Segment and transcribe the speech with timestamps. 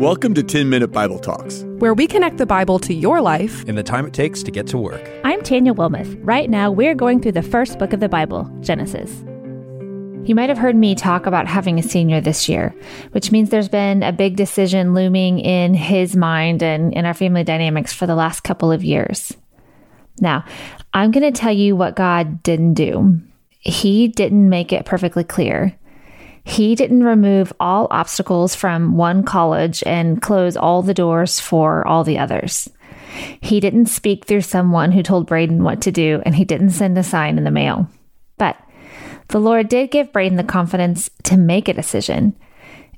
[0.00, 3.74] Welcome to 10 Minute Bible Talks, where we connect the Bible to your life in
[3.74, 5.06] the time it takes to get to work.
[5.24, 6.18] I'm Tanya Wilmoth.
[6.22, 9.10] Right now, we're going through the first book of the Bible, Genesis.
[10.26, 12.74] You might have heard me talk about having a senior this year,
[13.10, 17.44] which means there's been a big decision looming in his mind and in our family
[17.44, 19.36] dynamics for the last couple of years.
[20.18, 20.46] Now,
[20.94, 23.20] I'm going to tell you what God didn't do.
[23.58, 25.78] He didn't make it perfectly clear.
[26.50, 32.02] He didn't remove all obstacles from one college and close all the doors for all
[32.02, 32.68] the others.
[33.40, 36.98] He didn't speak through someone who told Braden what to do, and he didn't send
[36.98, 37.88] a sign in the mail.
[38.36, 38.56] But
[39.28, 42.34] the Lord did give Braden the confidence to make a decision.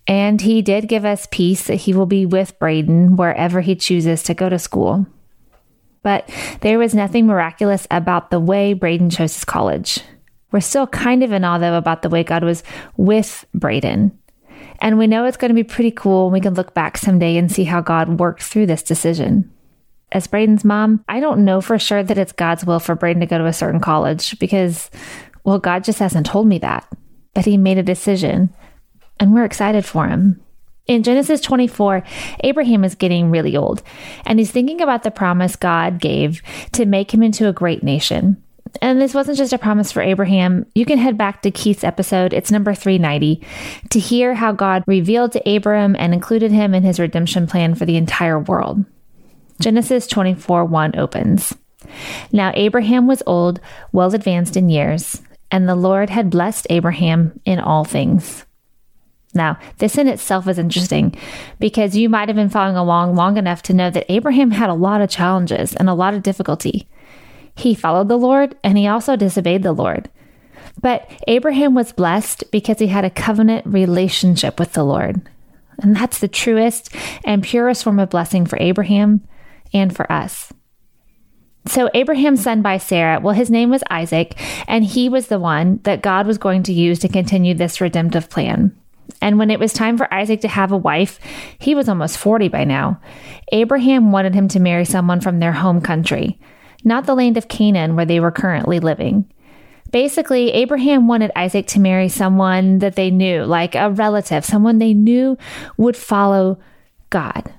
[0.06, 4.22] And he did give us peace that he will be with Braden wherever he chooses
[4.24, 5.06] to go to school.
[6.02, 6.28] But
[6.62, 10.00] there was nothing miraculous about the way Braden chose his college.
[10.52, 12.62] We're still kind of in awe, though, about the way God was
[12.96, 14.16] with Braden.
[14.80, 16.30] And we know it's going to be pretty cool.
[16.30, 19.50] We can look back someday and see how God worked through this decision.
[20.10, 23.26] As Braden's mom, I don't know for sure that it's God's will for Braden to
[23.26, 24.90] go to a certain college because,
[25.44, 26.86] well, God just hasn't told me that.
[27.32, 28.54] But He made a decision,
[29.18, 30.42] and we're excited for him.
[30.86, 32.02] In Genesis 24,
[32.40, 33.82] Abraham is getting really old,
[34.26, 38.42] and he's thinking about the promise God gave to make him into a great nation.
[38.80, 40.66] And this wasn't just a promise for Abraham.
[40.74, 43.44] You can head back to Keith's episode, it's number 390,
[43.90, 47.84] to hear how God revealed to Abram and included him in his redemption plan for
[47.84, 48.84] the entire world.
[49.60, 51.54] Genesis 24 1 opens.
[52.32, 53.60] Now Abraham was old,
[53.92, 58.46] well advanced in years, and the Lord had blessed Abraham in all things.
[59.34, 61.16] Now, this in itself is interesting
[61.58, 64.74] because you might have been following along long enough to know that Abraham had a
[64.74, 66.86] lot of challenges and a lot of difficulty.
[67.54, 70.10] He followed the Lord and he also disobeyed the Lord.
[70.80, 75.20] But Abraham was blessed because he had a covenant relationship with the Lord.
[75.80, 76.94] And that's the truest
[77.24, 79.26] and purest form of blessing for Abraham
[79.72, 80.52] and for us.
[81.66, 84.34] So, Abraham's son by Sarah, well, his name was Isaac,
[84.66, 88.28] and he was the one that God was going to use to continue this redemptive
[88.28, 88.76] plan.
[89.20, 91.20] And when it was time for Isaac to have a wife,
[91.60, 93.00] he was almost 40 by now.
[93.52, 96.40] Abraham wanted him to marry someone from their home country
[96.84, 99.30] not the land of Canaan where they were currently living.
[99.90, 104.94] Basically, Abraham wanted Isaac to marry someone that they knew, like a relative, someone they
[104.94, 105.36] knew
[105.76, 106.58] would follow
[107.10, 107.52] God.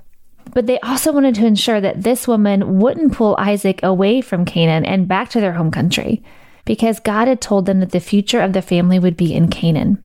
[0.52, 4.86] But they also wanted to ensure that this woman wouldn't pull Isaac away from Canaan
[4.86, 6.24] and back to their home country,
[6.66, 10.02] because God had told them that the future of the family would be in Canaan.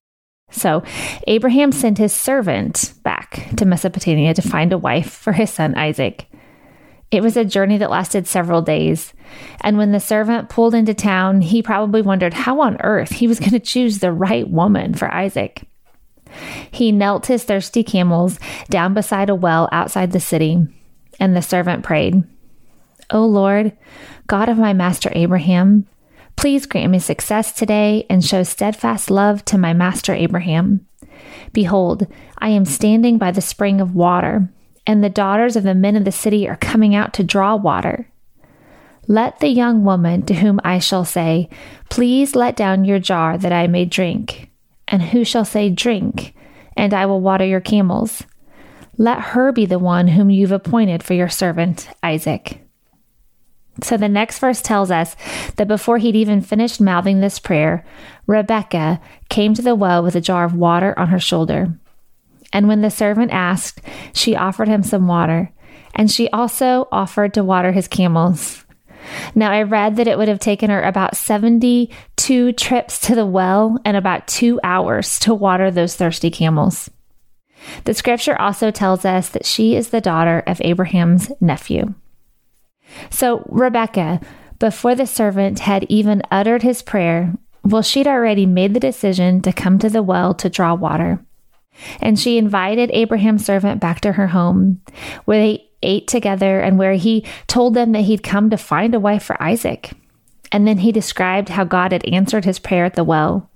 [0.50, 0.82] So
[1.26, 6.26] Abraham sent his servant back to Mesopotamia to find a wife for his son Isaac.
[7.10, 9.14] It was a journey that lasted several days.
[9.60, 13.40] And when the servant pulled into town, he probably wondered how on earth he was
[13.40, 15.66] going to choose the right woman for Isaac.
[16.70, 20.58] He knelt his thirsty camels down beside a well outside the city,
[21.18, 22.22] and the servant prayed,
[23.10, 23.76] O Lord,
[24.26, 25.86] God of my master Abraham,
[26.36, 30.86] please grant me success today and show steadfast love to my master Abraham.
[31.54, 34.50] Behold, I am standing by the spring of water
[34.88, 38.08] and the daughters of the men of the city are coming out to draw water.
[39.06, 41.50] Let the young woman to whom I shall say,
[41.90, 44.50] Please let down your jar that I may drink,
[44.88, 46.34] and who shall say, Drink,
[46.74, 48.22] and I will water your camels.
[48.96, 52.60] Let her be the one whom you've appointed for your servant, Isaac.
[53.82, 55.16] So the next verse tells us
[55.56, 57.84] that before he'd even finished mouthing this prayer,
[58.26, 61.78] Rebecca came to the well with a jar of water on her shoulder.
[62.52, 63.80] And when the servant asked,
[64.12, 65.52] she offered him some water,
[65.94, 68.64] and she also offered to water his camels.
[69.34, 73.78] Now, I read that it would have taken her about 72 trips to the well
[73.84, 76.90] and about two hours to water those thirsty camels.
[77.84, 81.94] The scripture also tells us that she is the daughter of Abraham's nephew.
[83.10, 84.20] So, Rebecca,
[84.58, 87.34] before the servant had even uttered his prayer,
[87.64, 91.24] well, she'd already made the decision to come to the well to draw water.
[92.00, 94.80] And she invited Abraham's servant back to her home,
[95.24, 99.00] where they ate together and where he told them that he'd come to find a
[99.00, 99.92] wife for Isaac.
[100.50, 103.50] And then he described how God had answered his prayer at the well.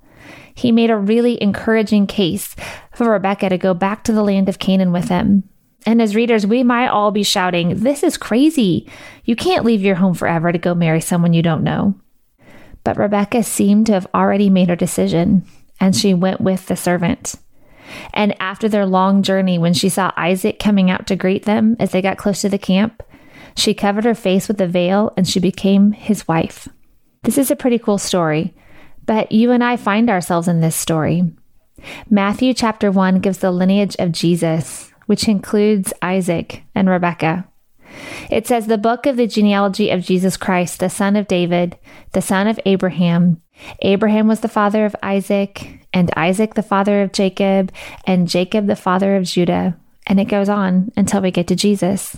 [0.55, 2.55] He made a really encouraging case
[2.95, 5.49] for Rebecca to go back to the land of Canaan with him.
[5.87, 8.89] And as readers, we might all be shouting, This is crazy.
[9.25, 11.95] You can't leave your home forever to go marry someone you don't know.
[12.85, 15.45] But Rebecca seemed to have already made her decision,
[15.81, 17.35] and she went with the servant.
[18.12, 21.93] And after their long journey, when she saw Isaac coming out to greet them as
[21.93, 23.03] they got close to the camp,
[23.56, 26.69] she covered her face with a veil and she became his wife.
[27.23, 28.55] This is a pretty cool story,
[29.06, 31.25] but you and I find ourselves in this story.
[32.09, 37.47] Matthew chapter 1 gives the lineage of Jesus, which includes Isaac and Rebekah.
[38.31, 41.77] It says the book of the genealogy of Jesus Christ, the son of David,
[42.12, 43.43] the son of Abraham.
[43.81, 47.73] Abraham was the father of Isaac, and Isaac the father of Jacob,
[48.06, 49.77] and Jacob the father of Judah.
[50.06, 52.17] And it goes on until we get to Jesus.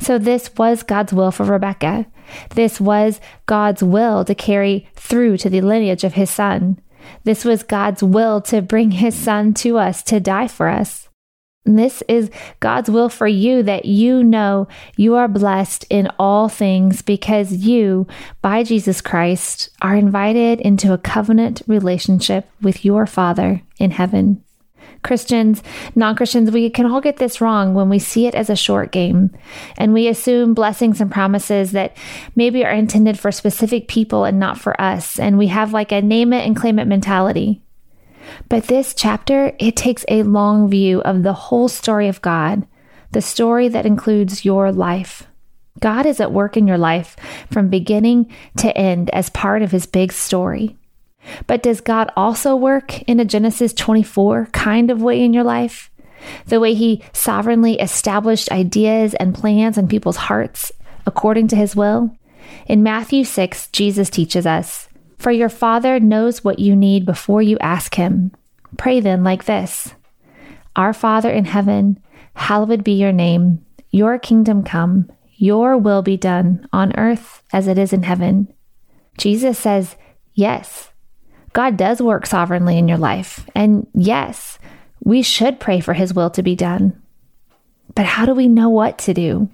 [0.00, 2.06] So, this was God's will for Rebekah.
[2.50, 6.80] This was God's will to carry through to the lineage of his son.
[7.24, 11.07] This was God's will to bring his son to us to die for us.
[11.76, 12.30] This is
[12.60, 18.06] God's will for you that you know you are blessed in all things because you,
[18.42, 24.42] by Jesus Christ, are invited into a covenant relationship with your Father in heaven.
[25.02, 25.62] Christians,
[25.94, 28.92] non Christians, we can all get this wrong when we see it as a short
[28.92, 29.30] game
[29.76, 31.96] and we assume blessings and promises that
[32.34, 35.18] maybe are intended for specific people and not for us.
[35.18, 37.62] And we have like a name it and claim it mentality.
[38.48, 42.66] But this chapter, it takes a long view of the whole story of God,
[43.12, 45.26] the story that includes your life.
[45.80, 47.16] God is at work in your life
[47.50, 50.76] from beginning to end as part of his big story.
[51.46, 55.90] But does God also work in a Genesis 24 kind of way in your life?
[56.46, 60.72] The way he sovereignly established ideas and plans in people's hearts
[61.06, 62.10] according to his will?
[62.66, 64.87] In Matthew 6, Jesus teaches us
[65.18, 68.32] For your Father knows what you need before you ask him.
[68.76, 69.94] Pray then like this
[70.76, 71.98] Our Father in heaven,
[72.34, 73.64] hallowed be your name.
[73.90, 78.52] Your kingdom come, your will be done on earth as it is in heaven.
[79.16, 79.96] Jesus says,
[80.34, 80.90] Yes,
[81.52, 83.44] God does work sovereignly in your life.
[83.54, 84.58] And yes,
[85.02, 87.00] we should pray for his will to be done.
[87.94, 89.48] But how do we know what to do?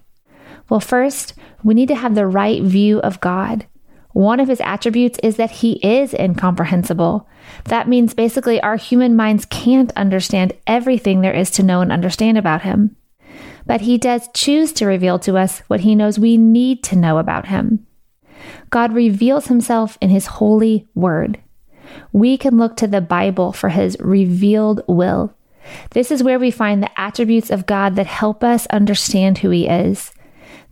[0.69, 3.67] Well, first, we need to have the right view of God.
[4.15, 7.29] One of his attributes is that he is incomprehensible.
[7.65, 12.39] That means basically our human minds can't understand everything there is to know and understand
[12.39, 12.97] about him.
[13.67, 17.19] But he does choose to reveal to us what he knows we need to know
[17.19, 17.87] about him.
[18.71, 21.41] God reveals himself in his holy word
[22.13, 25.35] we can look to the Bible for his revealed will.
[25.91, 29.67] This is where we find the attributes of God that help us understand who he
[29.67, 30.13] is.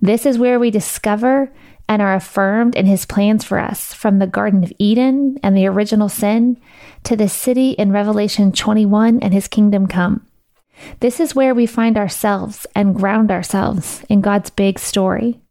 [0.01, 1.53] This is where we discover
[1.93, 5.67] and are affirmed in his plans for us from the Garden of Eden and the
[5.67, 6.59] original sin
[7.05, 10.27] to the city in Revelation 21 and his kingdom come.
[11.01, 15.43] This is where we find ourselves and ground ourselves in God's big story.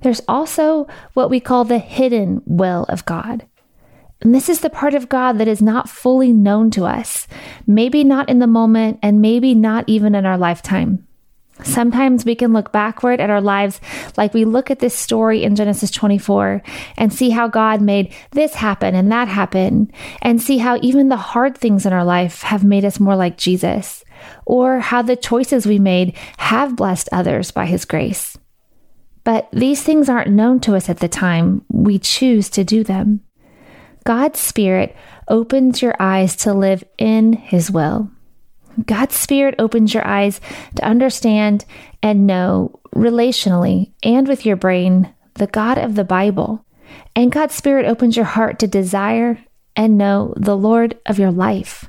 [0.00, 3.46] There's also what we call the hidden will of God.
[4.20, 7.28] And this is the part of God that is not fully known to us,
[7.68, 11.06] maybe not in the moment, and maybe not even in our lifetime.
[11.62, 13.80] Sometimes we can look backward at our lives
[14.16, 16.62] like we look at this story in Genesis 24
[16.96, 21.16] and see how God made this happen and that happen, and see how even the
[21.16, 24.02] hard things in our life have made us more like Jesus,
[24.46, 28.36] or how the choices we made have blessed others by His grace.
[29.24, 33.20] But these things aren't known to us at the time we choose to do them.
[34.04, 34.96] God's Spirit
[35.28, 38.10] opens your eyes to live in His will.
[38.86, 40.40] God's Spirit opens your eyes
[40.76, 41.64] to understand
[42.02, 46.64] and know relationally and with your brain the God of the Bible.
[47.16, 49.38] And God's Spirit opens your heart to desire
[49.76, 51.88] and know the Lord of your life.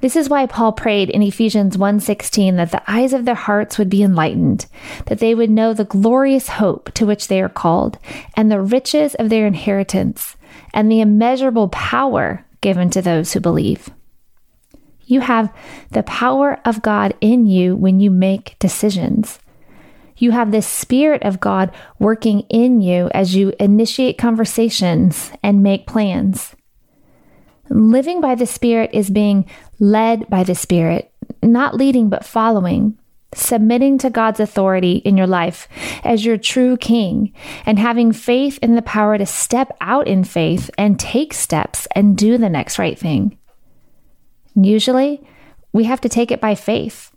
[0.00, 3.88] This is why Paul prayed in Ephesians 1:16 that the eyes of their hearts would
[3.88, 4.66] be enlightened,
[5.06, 7.98] that they would know the glorious hope to which they are called,
[8.36, 10.36] and the riches of their inheritance,
[10.74, 13.90] and the immeasurable power given to those who believe.
[15.06, 15.54] You have
[15.90, 19.38] the power of God in you when you make decisions.
[20.16, 25.86] You have the Spirit of God working in you as you initiate conversations and make
[25.86, 26.54] plans.
[27.68, 29.46] Living by the Spirit is being
[29.80, 32.98] led by the Spirit, not leading but following
[33.36, 35.68] submitting to God's authority in your life
[36.02, 37.32] as your true king,
[37.66, 42.16] and having faith in the power to step out in faith and take steps and
[42.16, 43.36] do the next right thing.
[44.54, 45.22] Usually,
[45.72, 47.10] we have to take it by faith.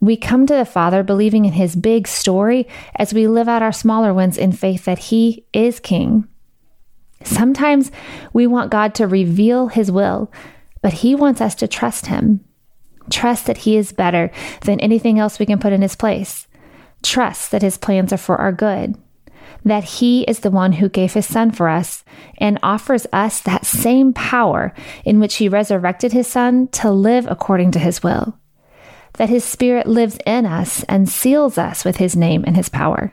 [0.00, 3.72] We come to the Father believing in his big story as we live out our
[3.72, 6.26] smaller ones in faith that he is king.
[7.22, 7.92] Sometimes
[8.32, 10.32] we want God to reveal his will,
[10.80, 12.44] but he wants us to trust him.
[13.10, 14.30] Trust that He is better
[14.62, 16.46] than anything else we can put in His place.
[17.02, 18.96] Trust that His plans are for our good.
[19.64, 22.04] That He is the one who gave His Son for us
[22.38, 27.70] and offers us that same power in which He resurrected His Son to live according
[27.72, 28.38] to His will.
[29.14, 33.12] That His Spirit lives in us and seals us with His name and His power.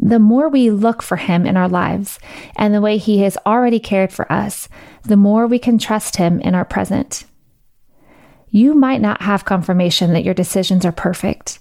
[0.00, 2.18] The more we look for Him in our lives
[2.56, 4.68] and the way He has already cared for us,
[5.02, 7.24] the more we can trust Him in our present.
[8.50, 11.58] You might not have confirmation that your decisions are perfect,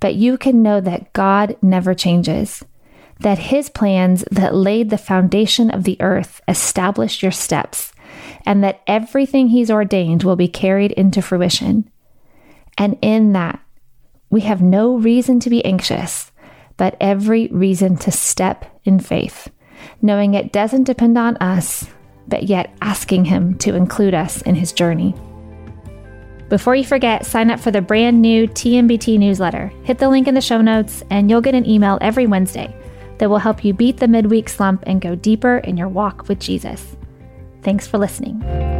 [0.00, 2.64] but you can know that God never changes,
[3.20, 7.92] that His plans that laid the foundation of the earth established your steps,
[8.46, 11.90] and that everything He's ordained will be carried into fruition.
[12.76, 13.60] And in that,
[14.30, 16.30] we have no reason to be anxious,
[16.76, 19.48] but every reason to step in faith,
[20.00, 21.86] knowing it doesn't depend on us,
[22.28, 25.14] but yet asking Him to include us in His journey.
[26.48, 29.70] Before you forget, sign up for the brand new TMBT newsletter.
[29.82, 32.74] Hit the link in the show notes, and you'll get an email every Wednesday
[33.18, 36.38] that will help you beat the midweek slump and go deeper in your walk with
[36.38, 36.96] Jesus.
[37.62, 38.77] Thanks for listening.